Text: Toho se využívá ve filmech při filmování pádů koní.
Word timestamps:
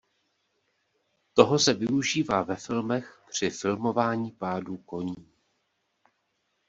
Toho 1.33 1.59
se 1.59 1.73
využívá 1.73 2.41
ve 2.43 2.55
filmech 2.55 3.21
při 3.29 3.49
filmování 3.49 4.31
pádů 4.31 4.77
koní. 4.77 5.29